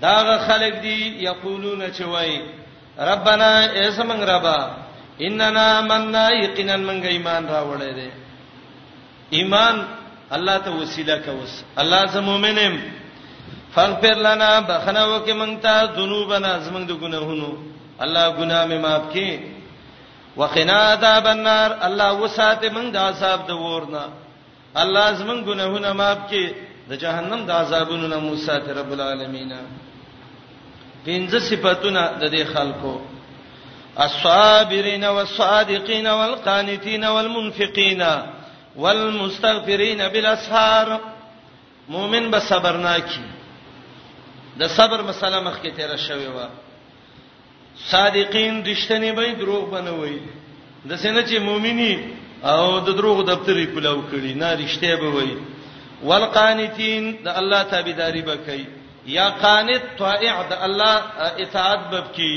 [0.00, 2.40] داغه خلق دی یقولون چوي
[2.98, 4.70] ربنا ایسمن ربا
[5.20, 8.10] اننا مننا یقینا من ایمان راوړې ده
[9.30, 9.84] ایمان
[10.30, 12.80] الله ته وسیله کوس الله زمو مؤمنم
[13.74, 17.52] فغفر لنا بخنه وکي مونږ ته ذنوبنا زمونږ د ګناهونو
[18.00, 19.40] الله ګناه مې معاف کړي
[20.36, 24.04] وقنا عذاب النار الله وساته مونږ د عذاب د ورنه
[24.76, 26.44] الله زمون ګناهونه معاف کړي
[26.88, 29.52] د جهنم د عذابونو نه موسی ته رب العالمین
[31.06, 33.00] پنځه صفاتونه د دې خلکو
[33.96, 38.02] الصابرین والصادقین والقانتین والمنفقین
[38.76, 40.98] والمستغفرین بالاسحار
[41.88, 43.24] مؤمن به صبرناکی
[44.60, 46.38] د صبر مسله مخکې تیر شوی و
[47.90, 50.20] صادقین دشتنی به دروغ بنوي
[50.88, 51.96] د سینه چې مؤمنی
[52.44, 55.36] او د دروغ دفترې کلاو کړي نه رښتیا به وي
[56.02, 58.66] والقانتين د الله تابعداري وکي
[59.06, 60.94] یا قانت طائع د الله
[61.44, 62.34] اطاعت وکي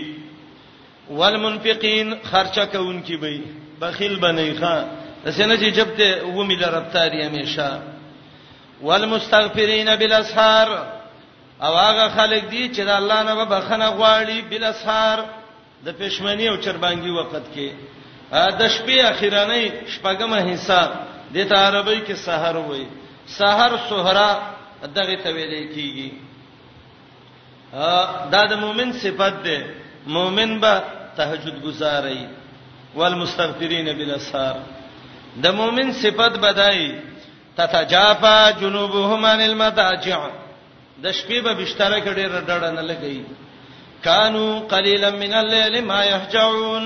[1.10, 3.42] والمنفقين خرچه کوونکي وي
[3.82, 4.76] بخیل بنئ ښا
[5.26, 7.80] دسنه چې جبته و مل رفتاری همیشه
[8.82, 10.68] والمستغفرين بالاسحار
[11.68, 15.24] او هغه خلک دي چې د الله نه به بخنه غواړي بالاسحار
[15.86, 17.68] د پښمنۍ او چربانګي وخت کې
[18.34, 19.58] د شپې اخیرانه
[19.94, 20.82] شپږمه حصہ
[21.34, 22.84] د ته عربی کې سحر وای
[23.38, 24.30] سحر سحرا
[24.98, 26.10] دغه ته ویل کیږي
[28.34, 29.58] دا د مؤمن صفت ده
[30.16, 30.74] مؤمن به
[31.18, 32.22] تهجد گزاري
[32.96, 34.56] والمستغفرین بالاسحار
[35.44, 36.82] د مؤمن صفت بدای
[37.58, 40.20] تتجافا جنوبهم عن المضاجع
[41.04, 43.26] د شپې به بشتره کړي رډړ نه لګي
[44.04, 46.86] کانو قلیلا من الليل ما يهجعون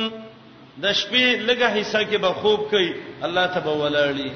[0.81, 2.91] د شپې لږه حصہ کې به خوب کوي
[3.25, 4.31] الله تبارک ولاړي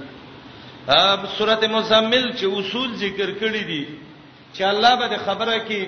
[0.89, 3.85] اب سورته مزمل چې اصول ذکر کړی دي
[4.53, 5.81] چې الله به خبره کې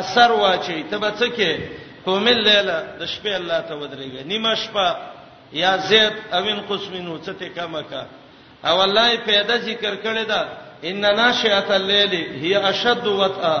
[0.00, 1.52] اثر واچي ته به څه کې
[2.04, 2.68] قوم الليل
[3.00, 4.86] د شپې الله ته ودرېږي نیمه شپه
[5.52, 8.02] یا زید اوین قسمینو څه ته کمکا
[8.64, 10.48] او الله یې پیدا ذکر کړی دا
[10.84, 12.12] ان ناشئه الليل
[12.42, 13.58] هي اشد وطئا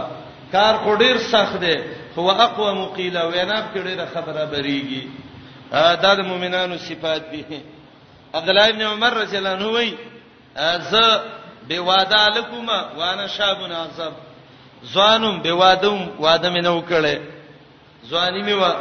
[0.52, 1.76] کار خډیر سخت دی
[2.16, 5.02] هو اقوم قیل وینا کړي د خبره بریږي
[5.72, 7.44] دا د مؤمنانو صفات دي
[8.34, 9.94] عبد الله ابن عمر رضی الله عنه وای
[10.90, 10.94] ز
[11.68, 14.12] به واده لکما وانا شابن عذاب
[14.94, 17.18] ځوانم به وادم واده مې نو کړي
[18.10, 18.74] ځواني مې وا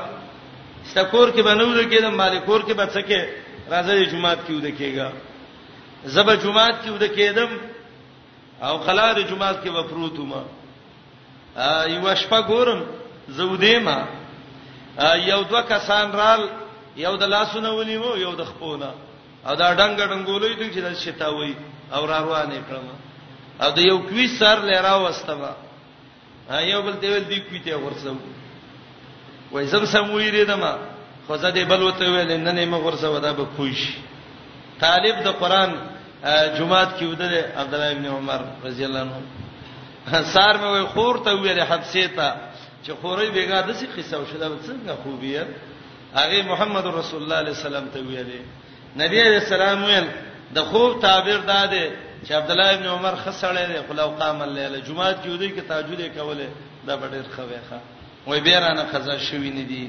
[0.96, 3.28] سکور کې بنول کې د مالکور کې بچکه
[3.72, 5.12] راځي جمعات کې وده کېږي
[6.06, 7.50] زبه جمعات کې وده کېدم
[8.66, 10.44] او خلاره جمعات کې وفروتو ما
[11.88, 12.84] یو شپه ګورم
[13.30, 14.06] زودې ما
[15.18, 16.50] یو دوه کسان رال
[17.06, 18.90] یو د لاسونه ونیو یو د خپونه
[19.48, 21.54] او دا ډنګ ډنګولې د چې د شتاوي
[21.96, 22.88] او را روانې کړم
[23.64, 25.52] او د یو کوي سر لرا واستما
[26.72, 28.14] یو بل دی ول دی کوي ته ورسو
[29.54, 30.74] وای زم سموي لري دما
[31.28, 33.80] خو زه دې بل وته ویل نه نه مغور سو دا به کوش
[34.82, 35.72] طالب د قران
[36.58, 41.32] جمعات کې ودل عبد الله ابن عمر رضی الله عنه سار مې وای خور ته
[41.36, 42.28] ویل حبسه ته
[42.84, 45.44] چې خورې بیګا د څه قصه شوه څنګه خوبیه
[46.18, 48.42] هغه محمد رسول الله علیه السلام ته ویلې
[49.02, 50.08] نبی علیہ السلام ویل
[50.56, 51.92] د خوب تعبیر داده
[52.26, 56.48] چې عبد الله ابن عمر خسړې دی خلاو قام الليل جمعه جوړې کې تهجد کوله
[56.88, 57.80] دا ډېر خويخه
[58.28, 59.86] وای بیرانه قضا شوې نه دي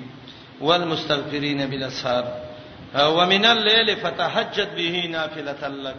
[0.61, 2.25] والمستغفرین بالاسحار
[3.19, 5.97] ومن الليل فتهجد به نافله لك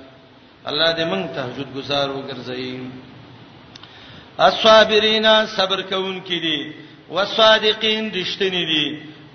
[0.68, 2.74] الله دې موږ تهجد گزار وګرځي
[4.40, 6.60] الصابرین صبر کوونکې دي
[7.16, 8.86] والصادقین رښتینی دي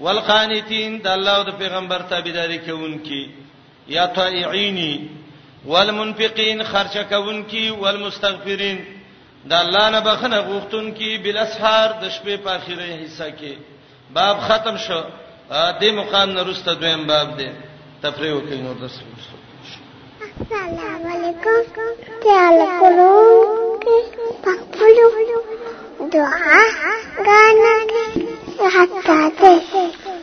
[0.01, 3.25] والقانتين د الله او د پیغمبر تابعداري کوونکي
[3.97, 4.79] یا طائعين
[5.67, 8.79] والمنفقين خرچه کوونکي والمستغفرين
[9.51, 13.53] د الله نه بخنه غوښتونکي بل اسحار د شپې په اخیره حصہ کې
[14.15, 15.01] باب ختم شو
[15.81, 17.49] دې مقام نه رسته دویم باب دی
[18.03, 19.11] تفریح وکړو نو د السلام
[21.15, 21.59] علیکم
[22.25, 23.13] تعالی کولو
[24.45, 25.09] پخپلو
[26.15, 26.63] دعا
[27.27, 27.75] غانا
[28.63, 30.15] 好的，谢谢。